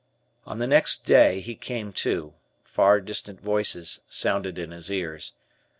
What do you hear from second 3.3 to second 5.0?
voices sounded in his